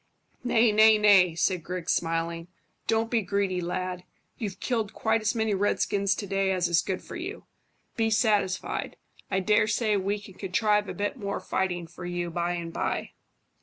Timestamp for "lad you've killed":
3.61-4.93